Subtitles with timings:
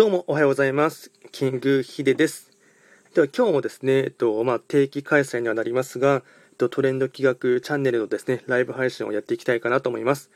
[0.00, 1.12] どうもおはようございます。
[1.30, 2.50] キングヒデです。
[3.12, 6.22] では今日もですね、えっと、まあ、定期開催にはなりますが、
[6.52, 10.30] えっと、トレンド企画チャンネルのですね、ライブ配信をやっていきたいかなと思います。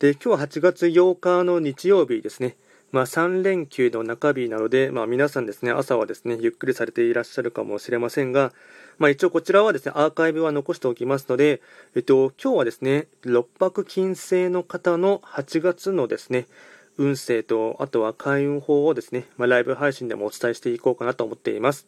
[0.00, 2.56] で、今日は8月8日の日曜日ですね。
[2.90, 8.52] まあ、3連休の中日なので、まあ、皆さんですね、朝はですね、ゆっくりされていらっしゃるかもしれませんが、
[8.98, 11.62] まあ、一応こちらはですね、アーカイブは残しておきますので、
[11.94, 16.48] えっと、今日はですね、6泊金星の方の8月のですね、
[16.98, 21.86] 運勢と、あとは開運法をですね、まあ、ライブ配信でもお伝えしていこうかなと思っています。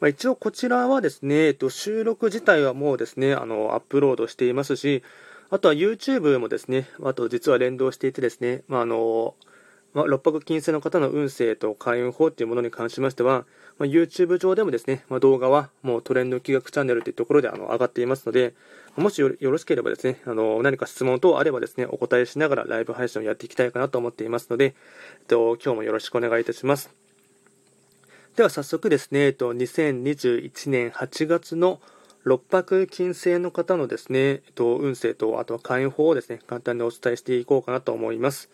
[0.00, 5.02] まあ、一応こちらはですね、えっと、収録自体はもうですね、あの、アップロードしていますし、
[5.50, 9.34] あとは YouTube もですね、あと実は連動していてですね、まあ、あの、
[9.96, 13.46] まあ、六白金星の方の運勢と開運法というものに関しましては、
[13.78, 18.52] まあ、YouTube 上でもですね、まあ、動画はもうトレンド企画チャンネルというところであの上がっていますので、
[18.98, 24.74] もしよろしければですね、あの何か質問等あればですね、お答えしながらライブ配信をやっていきたいかなと思っていますので、
[25.20, 26.90] えっと、今日もよろしくお願いいたします。
[28.36, 31.80] では早速ですね、えっと、2021年8月の
[32.24, 38.50] 六白金星の方のですね、えっと、運勢と、あとは会員法をですね、簡単にお伝えしていこうかなと思います。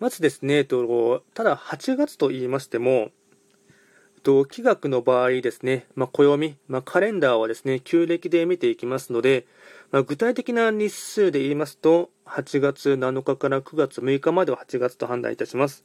[0.00, 9.46] まずですね、と、ただ8月と言いましても、えっと、気学の場合ですね、まあ、暦、まあ、カレンダーはですね、旧暦で見ていきますので、
[9.90, 15.84] まあ、具体的な日数で言いますと、8月7日から9月6日までは8月と判断いたします。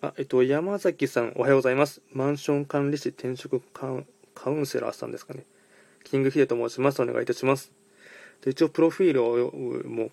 [0.00, 2.02] あ、えっと、山崎さん、おはようございます。
[2.12, 5.44] マンション管理士転職カウンセラーさんですかね。
[6.04, 7.02] キングヒデと申します。
[7.02, 7.72] お願いいたします。
[8.42, 9.52] で一応、プロフィールを
[9.88, 10.10] もう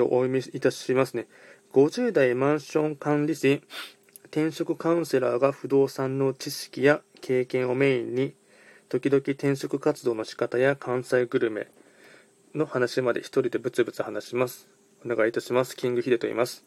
[0.00, 1.26] お読みいたしますね。
[1.72, 3.62] 50代マンション管理士、
[4.24, 8.34] 転職カウンセラーが不動産の知識や経験をメインに、
[8.90, 11.68] 時々転職活動の仕方や関西グルメ
[12.54, 14.68] の話まで一人でブツブツ話します。
[15.02, 15.74] お願いいたします。
[15.74, 16.66] キングヒデと言います。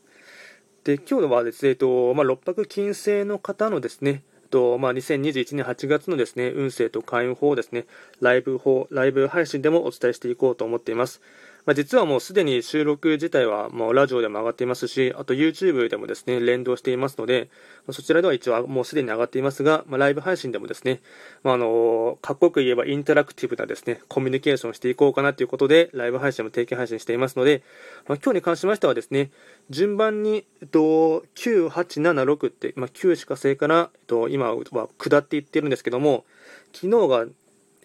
[0.84, 7.86] で、今日はですね、えっと、まあ、6泊金星の方のですね、とまあ、2021年8月のですね運勢と開運法をですね
[8.22, 11.22] ライブ法ライブ配信でもお伝えしていこうと思っています。
[11.66, 17.50] まあ、実はもうすでに収録自体はもうラジオでも上がっていますし、あと YouTube でもですね、連動していますので、
[17.92, 21.02] そちらでは一応もうすでに上がっていますが、まあ、ライブ配信でもですね、
[21.44, 27.64] まあ、の、かっこよく言えばインタラクティブなですね、コミュニケーションしていこうかなということで、ライブ配信も定期配信していますので、
[28.08, 29.32] まあ、今日に関しましてはですね、
[29.72, 36.26] 順番に、えっと、9、8、7、6って、まあ、9しか星から、えっと、今は下っていってるんですけども、
[36.74, 37.26] 昨日が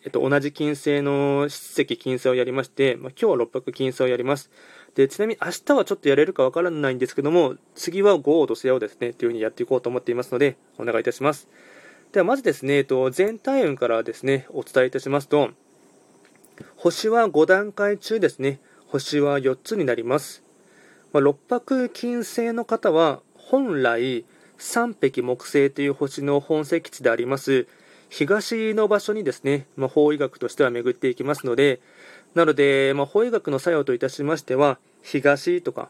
[0.02, 4.50] えっと、同じ金星の七石金星をやりまして、まあ、今日は六白金星をやります。
[4.94, 11.48] で、ちなみに明日はちょっとやれるかわからないんですけども、次は豪と星をですね、というふうにやっていこうと思っていますので、お願いいたします。
[12.12, 15.50] では、まずですね、えっと、全体運からですね、お伝えいたしますと、
[16.76, 20.42] 星は5段階中ですね、星は4つになります。
[21.12, 24.24] まあ、六白金星の方は、本来、
[24.56, 27.66] 三匹木星という星の本石地であります、
[28.10, 31.80] 東の場所にですね、まあ、法医学としては巡っていきますので、
[32.34, 35.88] なので、まあ、法医学の作用といたしましては、東とか、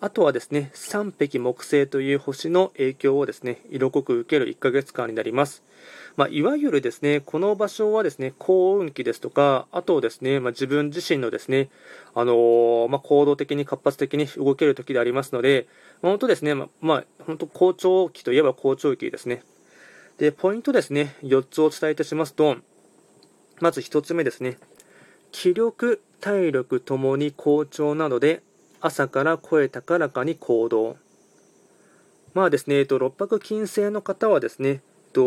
[0.00, 5.62] あとはですね、三匹木星という星の影響をですね、色濃く受ける1ヶ月間になります。
[6.16, 11.68] まあ、いわゆるですね、この場所はですね、幸運期ですとか、あとですね、まあ、自分自身のですね、
[12.14, 15.66] あのー、まあ、行動的に活発的に動ける時でありますので、
[16.00, 19.42] まあ、本当ですね、まあ、本当好調期といえば好調期ですね。
[20.18, 22.56] で、ポイントですね、4つお伝えいたしますと、
[23.60, 24.58] まず1つ目ですね、
[25.30, 28.42] 気力、体力ともに好調なので、
[28.80, 30.96] 朝から声高らかに行動。
[32.34, 34.80] まあですね、えっと、六白金星の方はですね、えっ
[35.12, 35.20] と、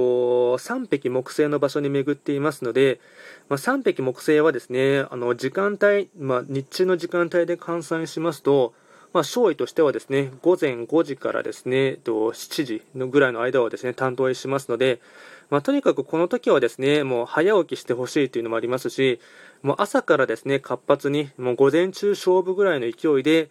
[0.57, 3.00] 3匹木星の場所に巡っていますので、
[3.47, 8.74] まあ、3匹木星はですね、あの時間帯、まあ、日中の時間帯で換算しますと、
[9.13, 15.01] まあ、勝利としてはですね、午前5時からですね、7時のぐらいの間をですね、担当しますので、
[15.49, 19.19] まあ、とにかくこの時はですね、もう早起きしてほしいというのもありますし、
[19.63, 23.50] もう朝からですね、活発に、もう午前中勝負ぐらいの勢いで、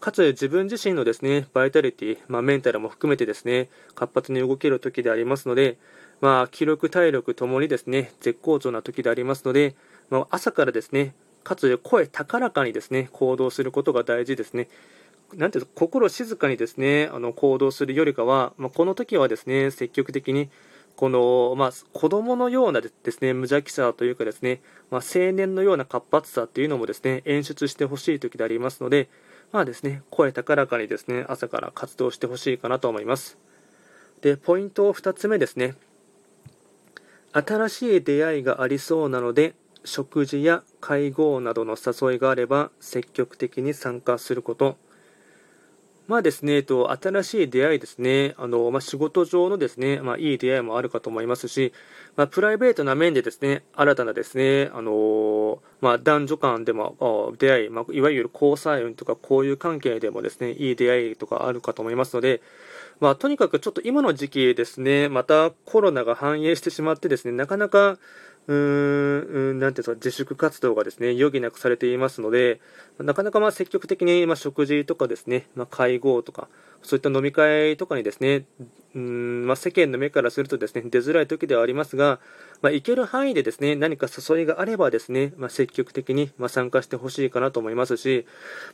[0.00, 5.76] かつ自分自身のですね、バイタリティ、まあ、メンタルも含めてですね、活発に動ける時でありますので、
[6.22, 9.76] まあ、気力、体力ともにですね、絶好調な時でありますので、
[10.08, 11.14] まあ、朝からですね、
[11.44, 14.68] かつ声高らかにですね、行動することが大事ですね。
[15.34, 20.50] なんていう心静かにですねあの行動するよりかは、まあ、この時はですね積極的に
[20.96, 29.08] この、まあ、子供のようなですね無邪気さというかですね、まあ、青年のような活発さというのもですね演出してほしい時でありますので、
[29.52, 33.38] まあですね、声高らかにですね朝から活動してほしいかなと思います。
[34.20, 35.74] でポイント2つ目ですね
[37.32, 39.54] 新しい出会いがありそうなので
[39.84, 44.76] 食事や会合などの誘いがあれば積極的に参加すること
[46.12, 51.72] まあですね、えっと、新しい出会いですね、あの、まあ、仕事上のですね、まあ、いい出会いもあるかと思いますし、
[52.16, 62.42] まあ、プライベートな面でですね、新たなですね、あの、まあ、男女間でも出会い、まあ、いわゆる交際運とか交友関係でもですね、いい出会いとかあるかと思いますので、
[63.00, 67.96] まあ、とにかくちょっと今の時期ですね、またコロナが反映してしまってですね、なかなか、
[68.48, 72.60] うーん、なんていうか、自粛活動がですね、余儀なくされていますので、
[72.98, 76.48] なかなかまあ積極的にまあ食事とかですね、まあ、会合とか、
[76.82, 78.44] そういった飲み会とかにですね、
[78.94, 82.18] うんまあ、世間の目からするとですね出づらい時ではありますが、
[82.62, 88.24] まあ、行ける範囲でですね何か誘いがあればですね、まあ、積極的にま参加してほしいかなと思いますし、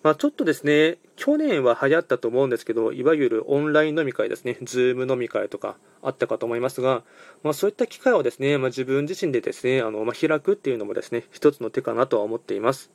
[0.02, 7.02] まちょっとですね去年は流行ったと思うんですけどいわゆるオンライン飲み会ですね、ズーム飲み会とかあったかと思いますが、
[7.42, 12.90] まそういった機会をですね、ま自分自身でですねあの、ま開くっていうのもですね一つの手かなとは思っています。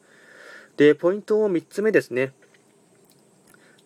[0.77, 2.33] でポイントを3つ目ですね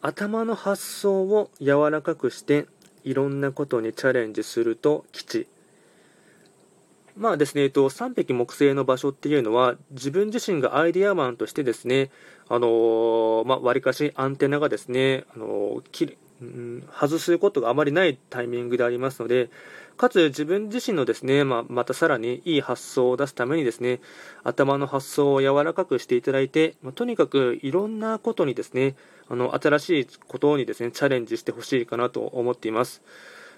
[0.02, 2.66] 頭の発想を柔らかくして
[3.04, 5.48] いろんなことにチャレンジすると吉
[7.18, 12.12] まあですね、えっと、3匹木星の場所っていうのは自分自身がアイデアマンとしてですね、
[12.48, 19.50] あのー、まあ、割かしアンテナがですね、あのー、うん、外すことがあまりないタイミングでありますので、
[19.98, 24.00] かつ自分自身のですね、まあ、またさらにいい発想を出すためにですね、
[24.44, 28.96] 頭の発想を柔らかくしていただいて、まあ、とにかくいろんなことにですね、
[29.28, 33.02] あの、新しいことにですね、チャレンジしてほしいかなと思っています。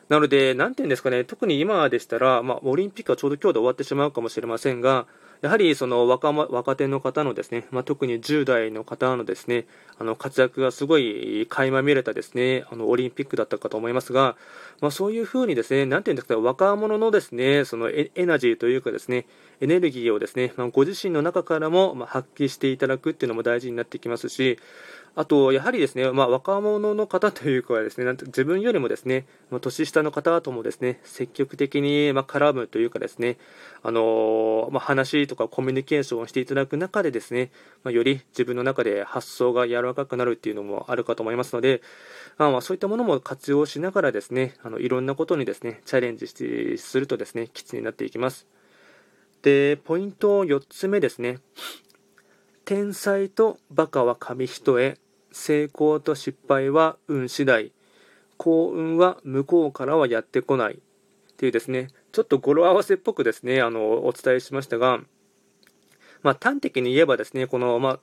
[0.09, 5.05] なので、なんていうんですかね、特に今でしたら、まあ、オリンピックはちょうど今日で終わってしまうかもしれませんが、
[5.41, 9.67] やはりその若若手の方のですね、まあ、特に10代の方のですね、
[9.97, 14.35] あの活躍がすごい垣間見れたですね、あのオリンピックだったかと思いますが、
[14.81, 19.27] まあ、そういうふうにですね、なんていうんですか、若者のですね、そのエナジーというかですね、
[19.61, 24.57] エネルギーをですね、まあ、ご自身の中からも発揮していただくっていうのも大事になってきますし、
[25.19, 33.37] あと、やはりですね、まあ、若者の方というかはですね、なんて自分よりもですね、まあ、年下の方ともですね、積極的に、ま絡むというかですね、
[33.83, 37.51] あのー、まあ、話とかコミュニケーションをしていただく中でですね、
[37.83, 41.81] まより自分の中で発想が柔らかくなるっていうのもあるかと思いますので、
[42.37, 48.47] あま、そういったものも活用しながらですね、あのいろんなことにですね、チャレンジしてするとですね、基地になっていきます。
[49.41, 51.39] で、ポイント4つ目ですね。
[52.63, 54.97] 天才とバカは紙一重
[55.31, 57.71] 成功と失敗は運次第。
[58.37, 60.75] 幸運は向こうからはやってこない。
[60.75, 60.77] っ
[61.37, 61.89] ていうですね。
[62.11, 64.99] ちょっと語呂合わせっぽくですねあのお伝えしましたが、
[66.23, 67.99] まあ、端的に言えばですねこの、まあ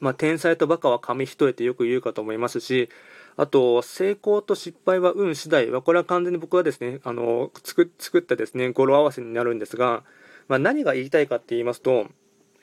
[0.00, 2.90] まあ、天才とバカは紙一重ってよく言うかと思いますし
[3.36, 5.70] あと成功と失敗は運次第。
[5.70, 10.04] はこれは完全に僕はですねあの作作ったですね語呂合わせになるんですが、
[10.48, 12.08] まあ、何が言いたいかって言いますと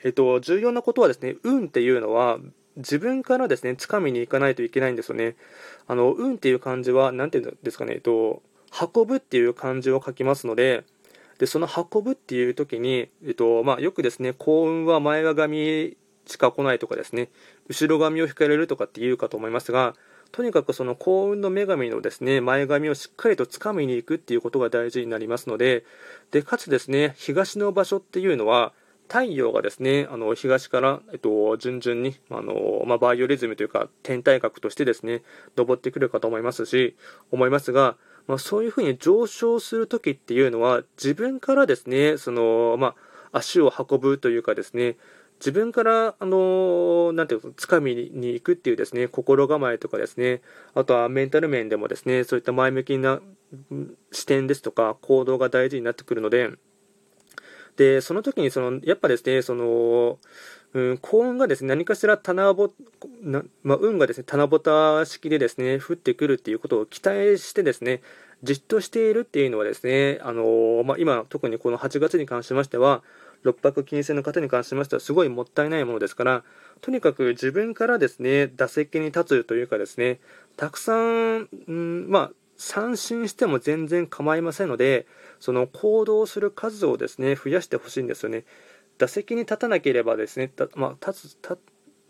[0.04, 2.38] えっと、重要なことはですね、運っていうのは
[2.76, 5.36] 自分からですね、掴みに行かないといけないんですよね。
[5.86, 8.42] あの、運っていう漢字は、なんていうんですかね、えっと、
[8.94, 10.84] 運ぶっていう漢字を書きますので、
[11.38, 17.30] で、その運ぶっていう時に、えっと、まあ、よくですね、幸運は前髪しか来ないとかですね、
[17.68, 19.94] 後ろ髪を引かれるとかって言うかと思いますが、
[20.32, 25.84] とにかくその幸運の女神のですね、前髪をしっかりと掴みに行くっていうことが大事になりますので、
[26.32, 28.72] で、かつですね、東の場所っていうのは、
[29.08, 35.22] 太陽がですね、あの東から、えっと、順々に、あのまあ、バイオリズムというか、天体学としてですね、
[35.56, 36.96] 登ってくるかと思いますし、
[37.30, 42.94] 思いますが、まあ、そういうふうに上昇するときっていうのは、自分からですね、その、ま
[43.32, 44.96] あ、足を運ぶというかですね、
[45.40, 50.40] 自分から、あのなんていうか、掴みに行くっていうですね、心構えとかですね、
[50.74, 53.20] あとはメンタル面でもですね、そういった前向きな
[54.12, 56.50] 視点ですとか、行動が大事になってくるので、
[57.76, 60.18] で、その時にその、やっぱですね、その、
[60.74, 62.70] うん、幸運がですね、何かしら棚ぼ、
[63.22, 68.02] なまあ、運がですね、棚ぼた式でですね、降ってくるっていうことを期待してですね、
[68.42, 73.02] じっとしているっていうのはですね、あのまあ、今、特にこの8月に関しましては、
[73.44, 76.44] 六白金星の方に関しましては、すごいもったいないものですから、
[76.80, 80.18] とにかく自分からですね、打席に立つというかですね、
[80.56, 85.06] たくさん、うん、まあ、三振しても全然構いませんので、
[85.44, 88.44] その行動する数をですね増やしてほしいんですよね。
[88.96, 91.58] 打席に立たなければですね、まあ、立つ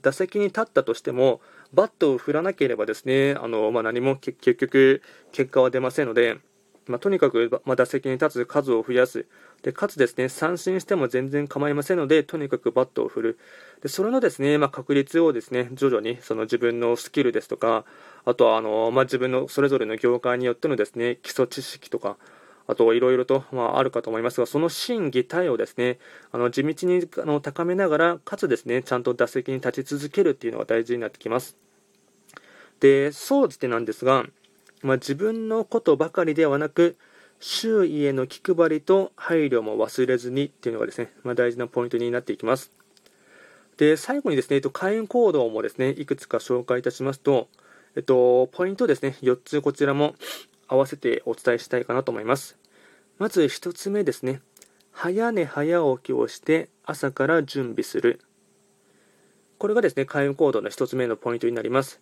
[0.03, 1.41] 打席に立ったとしても、
[1.73, 6.39] バットを振らなければですね、あのまあ、何も結局、結果は出ませんので、
[6.87, 9.27] まあ、とにかく、ま打席に立つ数を増やす
[9.65, 13.39] で、かつですね三振しても全然構いませんので、とにかくバットを振る、
[13.83, 17.85] でそれのですね、まあ、確率をですね徐々にその自分のスキルですとか、
[18.25, 22.17] あとはあの、まあ、自分のそれぞれの業界によってのですね基礎知識とか、
[22.67, 25.99] あといろいろと、まあ、あるかと思いますが、その心技体をですね、
[26.33, 31.57] あの地道にあの高めながら、かつですね、ちゃんと打席に立ち続けるっていうのが大事になってきます。
[32.81, 34.25] で、総じてなんですが、
[34.83, 36.97] まあ、自分のことばかりではなく、
[37.41, 42.73] 周囲への気配りと配慮も忘れずにっていうのがですね、まあ、大事なポイントになっていきます。
[43.77, 47.49] で、最後にですね、えっと、会員行動もですね、いくつか紹介いたしますと、
[47.97, 50.15] えっと、ポイントですね、4つこちらも
[50.69, 52.59] 合わせてお伝えしたいかなと思います。
[53.19, 54.41] まず1つ目ですね、
[54.91, 58.21] 早寝早起きをして朝から準備する。
[59.59, 62.01] これがですね、開運行動の1つ目のポイントになります。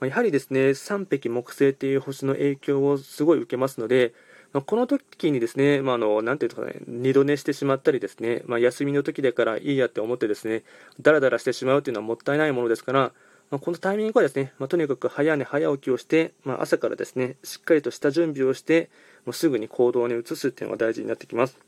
[0.00, 4.14] まやはりですね、三匹木星っていう星の影響をすごい受けますので、
[4.52, 10.64] ま、この時にですね、まあ、あの、なんていうかね、二度寝してしまったりですね、まあ、休みの時だからいいやって思ってですね、
[11.00, 13.12] だらだらしてしまうっていうのはもったいないものですから、
[13.52, 18.88] まあ、このタイミングはですね、まあ、とにかく早寝早起きをして、まあ、朝からですね、しっかりとした準備をして、
[19.26, 21.58] もうすぐに行動に移すっていうのが大事になってきます。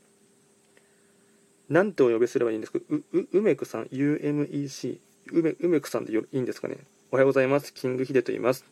[1.69, 2.79] なんてお呼びすればいいんですか？
[2.89, 4.97] う、う、梅くさん、UMEC、
[5.31, 6.77] 梅、梅くさんでいいんですかね？
[7.11, 7.71] おはようございます。
[7.71, 8.65] キングヒデと言います。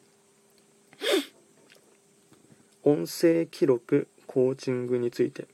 [2.82, 5.46] 音声記録コーチングについて。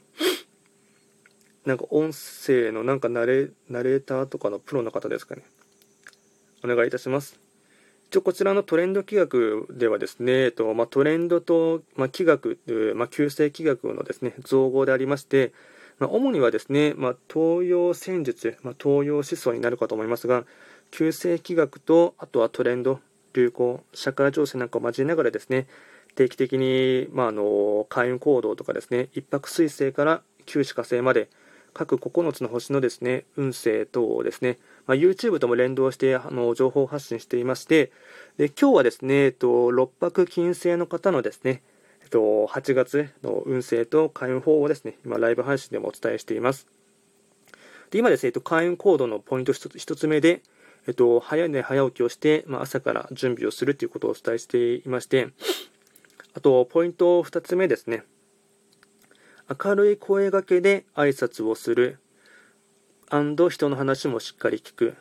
[1.66, 5.44] なんか音声のなんかナレナレーターとかのプロの方ですかね？
[6.64, 7.38] お願いいたします。
[8.10, 9.24] 一応こちらのトレンド企
[9.68, 15.54] 画ではですね、えっとまあ、トレンドと、まあ、企画、まあ、旧世企画のですね、造語でありまして、
[16.00, 20.46] まあ、主にはですね、まあ、東洋戦術、まあ、東洋思想になるかと思いますが、
[20.90, 23.00] 旧世企画と、あとはトレンド、
[23.34, 25.68] 流行、社会情勢なんかを交えながらですね、
[26.16, 31.30] 定期的に、まあ、あの開運行動とかですね、一泊水星から九死火星まで、
[31.74, 34.58] 各9つの星のですね、運勢等をですね、
[34.88, 37.92] まあ、YouTube とも連動してあの情報発信していまして、
[38.38, 41.62] で今日はですね、えっと、六白金星の方のですね、
[42.04, 46.68] えっと、8月の運勢と開運法をですね、今ライブ配信でもお伝えしています。
[47.92, 50.42] で今ですね、えっと、開運行動のポイント 1, つ目で、
[50.88, 55.30] えっと、早寝早起きをして、まあ、朝から準備をするということをお伝えしていまして、
[56.34, 58.04] あと、ポイント2つ目ですね。
[59.50, 61.98] 明るい声がけで挨拶をする。
[63.50, 64.96] 人の話もしっかり聞く。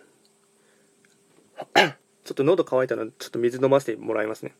[2.24, 4.54] ちょっと喉乾いたので、ちょっと水飲ませてもらいますね。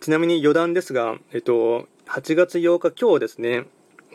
[0.00, 3.66] ちなみに余談ですが、えっと、8月8日、今日ですね、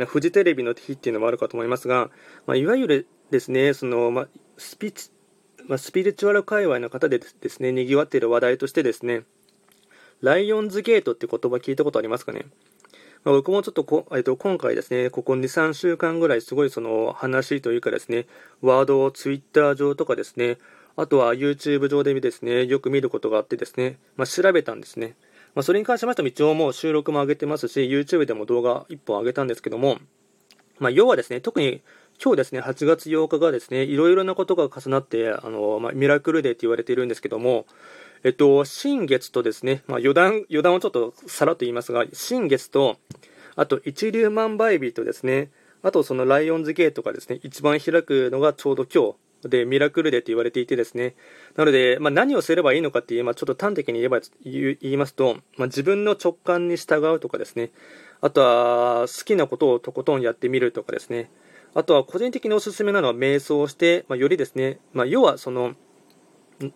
[0.05, 2.09] フジテレビの日っていうのもあるかと思いますが、
[2.45, 5.11] まあ、いわゆるですね、その、まあ、スピーチ
[5.71, 9.23] まあ、スピリチュアル界隈の方でですね、賑わっている話題としてですね、
[10.19, 12.47] ライオンズゲートって言葉聞いたことありますかね？
[13.23, 18.25] まあ、僕もちょっとこ、えっと、今回ですね、ここ2、3週間ぐらいすごいその話というかですね、
[18.61, 20.57] ワードをツイッター上とかですね、
[20.97, 25.15] あとは YouTube 上でですね、よく見ることがあってですね、まあ、調べたんですね。
[25.55, 29.99] まあ、それに関しましても一応もう収録も上げてますし、YouTube でも動画1本上げたんですけども、
[30.79, 31.81] まあ、要はですね、特に
[32.23, 37.65] 今日ですね、8月8日がですね、いろいろなことが重なって、あの、まあ、ミラクルデーって言われているんですけども、
[38.23, 42.97] えっと、新月とですね、まあ、余談、余談をちょっとさらっと言いますが、新月と、
[43.55, 45.49] あと一粒万倍日とですね、
[45.81, 51.15] あとそのライオンズゲートがですね、一番開くのがちょうど今日で、ミラクルデーと言われていてですね、
[51.55, 57.71] なので、まあ、何をすればいいのかっていう、まあ、ちょっと端的に言えば言いますと、まあ、自分の直感に従うとかですね、
[58.21, 61.31] あとは好きなことをとことんやってみるとかですね、
[61.73, 65.75] あとは個人的におすすめなのは瞑想をして、まあ、よりですね、まあ、要はその、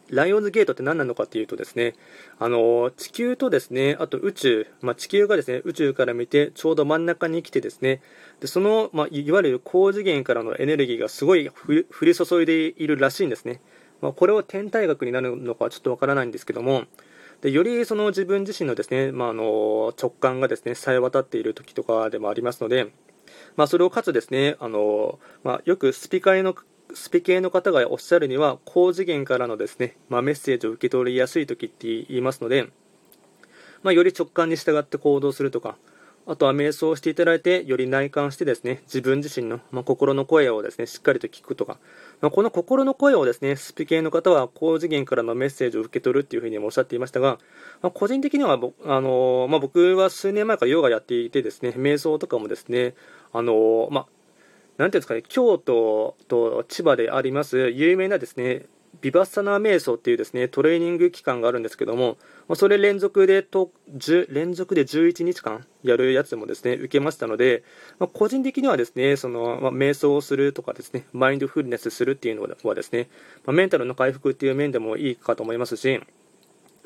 [0.09, 1.93] ライオンズゲートって何なのかっていうとですね、
[2.39, 8.01] あの、地球とですね、あと宇宙、まあ、地球がですね、宇宙から見てちょうど真ん中に来てですね、
[8.39, 13.61] でその、ま、いわゆる高次元からのエネルギーがすごい降り注いでいるらしいんですね。
[14.01, 16.85] ま、これは天体学になるのかちょっとわからないんですけども、
[17.41, 22.87] でよりその自分自身のですね、まあ、あの直感がですね、さえ渡っている時とかでもありますので、
[23.55, 26.55] まあ、それをかつですね、あのまあ、よくスピカの
[26.93, 32.69] スピ系の方がおっしゃるには、高次元からのですね、まあ、メッセージを受け取りやすい時って言いますので、
[33.83, 35.77] まあ、より直感に従って行動するとか、
[36.27, 41.77] あとは瞑想をしていただいて、より内観してですね、自分自身の、まあ、心の声をですね、しっかりと聞くとか、
[42.19, 47.37] まあ、この心の声をですね、スピ系の方は高次元からのメッセージを受け取るっていうふうにもおっしゃっていましたが、
[47.83, 52.95] まあ、個人的にはあのま僕は数年前からヨガやっていてですね、瞑想とかもですね、
[53.31, 54.07] あのま
[54.77, 58.65] なんていうんですかね、京都と千葉であります有名なですね、
[59.05, 63.69] ビバッサナー瞑想っていうですね、トレーニング期間があるんですけども、まそれ連続でと、
[64.29, 67.63] 連続で11日間やるやつもですね、受けましたので、
[67.99, 73.07] まあ、個人的にはですね、その、まあ、瞑想をするとかですね、マインドフルネスするっていうのはですね、
[73.45, 76.01] まあ、メンタルの回復っていう面でもいいかと思いますし、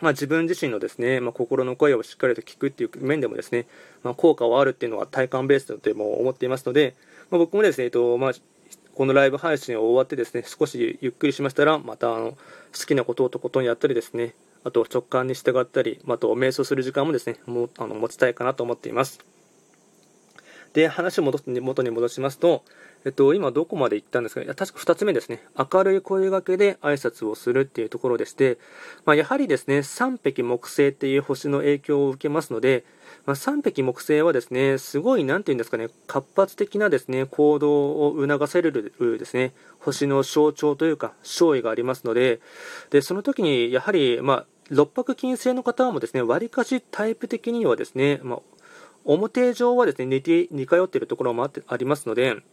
[0.01, 3.65] まあ、自分自身のですね、まあ、心の声をしっかりと聞くっていう面でもですね、
[4.03, 6.95] まあ、効果はあるっていうのは体感ベースだとも思っていますので、
[7.31, 8.33] ま僕もですね、えっとまあ、
[8.99, 12.37] このライブ配信を終わってですね、少しゆっくりしましたら、またあの好
[12.85, 19.21] きなことをとことんやったりですね、あと直感に従ったり、あと瞑想する時間もですね、もあの持ちたいかなと思っています。
[20.73, 22.65] で、話を戻す元に戻しますと、
[23.05, 25.41] えっと、今どこまで行ったんですかいや確か2つ目ですね。
[25.57, 28.57] 明るい声掛けで挨拶をするっていうところでして、
[29.05, 32.83] まあ、やはりですね、三匹木星っていう星の影響を受けますので、
[33.25, 42.41] まあ、三匹木星はですね、すごい、なんていうんですかね、活発的なですね、行動を促せるですね、星の象徴というか、勝意がありますので、
[42.89, 48.39] で、その時に、やはり、まあ、六白金星の方もですね、わりかしタイプ的にはですね、まあ、
[49.05, 52.43] 表上はですね、似て、似通っているところもあってありますので、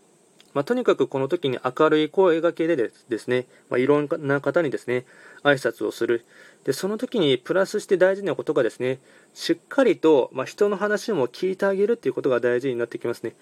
[0.56, 5.04] まあ、とにかくこの時に明るい声がけでですね、まあ、いろんな方にですね、
[5.42, 6.24] 挨拶をする。
[6.64, 8.98] で、その時にプラスして大事なことがですね、
[9.34, 13.36] しっかりと、まあ、人の話も聞いてあげるっていうことが大事になってきますね。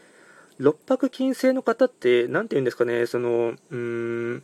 [0.59, 4.43] 六白金星の方って、なんて言うんですかね、その、うーん、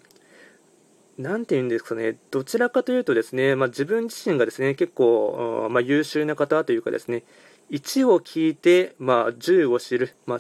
[1.19, 7.25] なんて言うんですかね、どちらかというとですね、まあ、自分自身がですね、結構、まあ、優秀な方というかですね、
[7.73, 10.39] 1を聞いて、まあ、10を知る、まあ、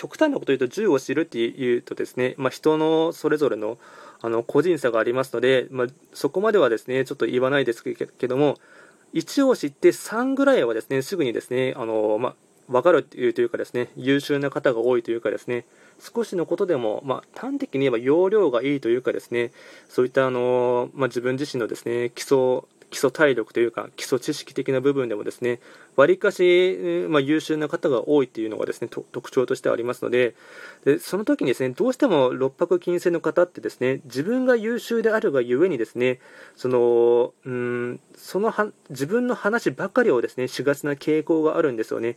[0.00, 3.76] 極端なこと言うと10を知るっていうとですね、まあ、人のそれぞれの
[4.22, 8.56] あの個人差がありますので、まあ、そこまではですねちょっと言わないですけども
[9.12, 12.34] 1を知って3ぐらいはですねすぐにですねあの、まあ、
[12.72, 15.66] 分かるというというかですね優秀な方が多いというかですね
[15.98, 19.52] 少しのことでも、まあ、端的に言えば容量がいいというかですね
[19.90, 25.60] そういったあの、まあ、自分自身のですね基礎基礎体力というか基礎知識的な部分でもですね
[25.96, 30.34] わりかし、まあ、優秀な方が多いというのがですね特徴としてありますので
[30.84, 36.18] でその時にですねどうしても六白金星の方ってですね自分が優秀であるがゆえにですね
[36.56, 42.16] そのうんそのは自分の話ばかりをですねしがちな傾向があるんですよね。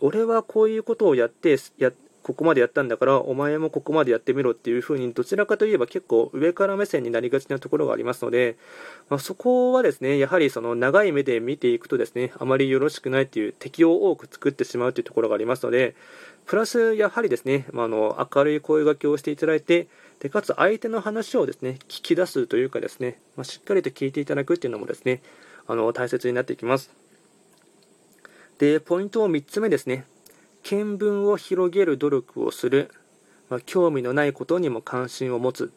[0.00, 1.90] 俺はこういうことをやってや
[2.28, 8.58] ここまでやったんだからお前もここまでやってみろっていう風にどちらかといえば結構上から目線になりがちなところがありますので、
[9.08, 15.96] まあ、そこはですねやはりその長い目で見ていくとですねあまりよろしくないっていう敵を多く作ってしまうというところがありますので
[16.44, 19.88] プラスやはりですね、まあ、の明るい声がけをしていただいて
[20.20, 25.22] でかつ相手の話をですね聞き出すというかですね、まあ、しっかりと聞いていただくっていうのもですね
[25.66, 26.90] あの大切になっていきます。
[28.58, 30.04] でポイント3つ目ですね。
[30.62, 32.90] 見聞を広げる努力をする、
[33.48, 35.72] まあ、興味のないことにも関心を持つ、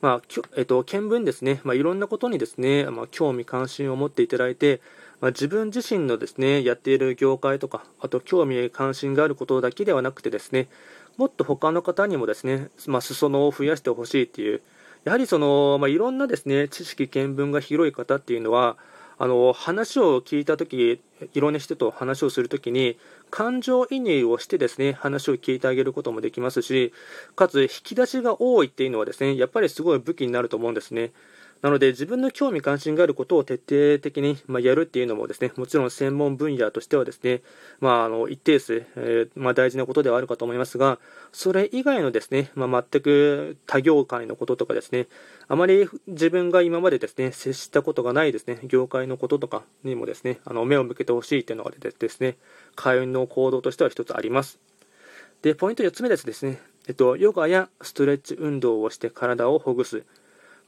[0.00, 4.80] まあえっと、見聞ですね、まあ、いろんなことにですね、まあ、興味関心を持っていただいて、
[5.20, 10.68] まあ、自分自身のですねやっている業界とかあと興味関心があることだけではなくてですね
[11.16, 14.62] もっと他の方にもですね、まあ、裾野を増やしてほしいっていう
[15.04, 18.76] やはりその、まあ、いろんなですね知識見聞が広い方っていうのは
[19.22, 21.02] あの話を聞いたとき、
[21.34, 22.96] いろんな人と話をするときに、
[23.30, 26.92] 感情移入をしてですね、話を聞いてあげることもできますし、
[27.36, 31.12] かつ引き出しが多いっていうのはですね、やっぱりすごい武器になると思うんですね。
[31.62, 37.42] なので自分の興味関心があることを徹底的に、まやるっていうのもですねもちろん専門分野としてはですね、
[37.80, 40.98] まあ、あの一定数、えー、まあ、大事なことではあるかと思いますが
[41.32, 45.06] それ以外のですね、まあ、全く他業界のこととかですね
[45.48, 52.36] あまり自分が今までですね接したことがないですね業界のこととかにもですねあの目を向けてほしいというのがですね
[52.74, 54.58] 会員の行動としては一つあります
[55.42, 60.04] でポイント4つ目ですねえっと、ヨガやストレッチ運動をして体をほぐす。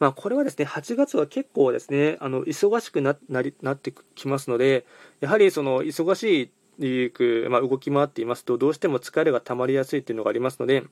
[0.02, 4.84] まあ、これはですね8月は結構ですねあの忙しくなりなってきますので
[5.20, 10.82] やはりその忙しい、まあ、動き回っていますとどうしても疲れが溜まりやすいというのがありますので、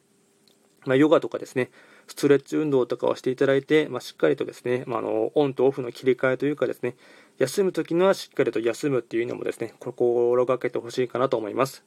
[0.85, 1.73] まあ、ヨガとかですね
[2.07, 6.95] ストレッチ運動とかをしていただいて、まあ、しっかりとですね、まあ、あのオンとオフの切り替えというかですね
[7.39, 11.85] 休む時にはしっかりと休むっていうのもですね心がけてほしいかなと思います。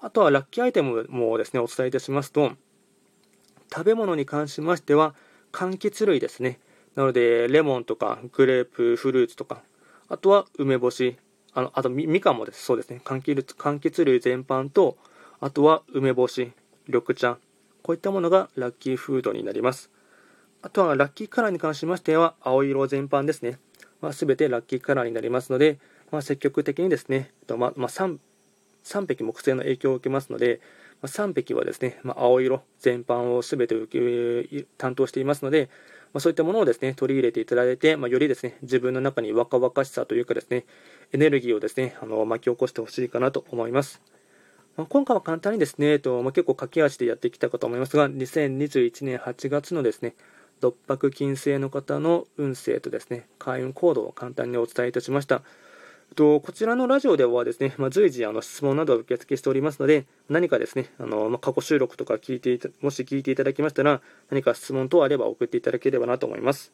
[0.00, 2.54] あとはラッキーアイテムもですねお伝えいたしますと
[3.72, 5.14] 食べ物に関しましては
[5.52, 6.58] 柑橘類ですね。
[6.94, 9.62] なので、レモンとかグレープフルーツとか、
[10.08, 11.16] あとは梅干し、
[11.54, 12.64] あのあとみみかんもです。
[12.64, 13.00] そうですね。
[13.04, 14.96] 柑橘柑橘類全般と、
[15.40, 16.52] あとは梅干し、
[16.86, 17.38] 緑茶、
[17.82, 19.90] こういったものがラッキーフードになります。
[20.62, 23.58] あとはラッキーカラーに関しましては、青色全般ですね。
[24.00, 25.78] まあ、全てラッキーカラーになりますので、
[26.10, 28.18] まあ、積極的にですね、まあまあ、3,
[28.84, 30.60] 3匹木星の影響を受けますので、
[31.08, 35.68] 3匹はですね、ま青色全般を全て担当していますので、
[36.12, 40.64] まそういったものをですね取り入れていただいて、まよりですね自分の中に若々しさというかですね
[41.12, 44.00] エネルギーをですねあの巻き起こしてほしいかなと思います。
[44.76, 50.14] ま今回は簡単にですね、えっとま、結構駆け足でやってきたかと思いますが、2021年8月のですね
[50.62, 55.42] 六白金星の方の運勢とですね、開運行動を簡単にお伝えいたしました。
[56.12, 66.72] とこちらのラジオではですね、まあ、随時あの質問などを受付しておりますので、何かですね、あのまあ、過去収録とか聞いてもし聞いていただきましたら、何か質問等あれば送っていただければなと思います。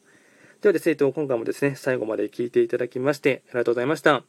[0.60, 4.24] ではですね、今回もですね、最後まで聞いていただきまして、ありがとうございました。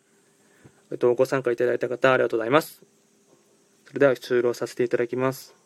[1.01, 2.83] ご参加いただいた方、ありがとうございます。
[3.85, 5.58] それでは終了させていただきます。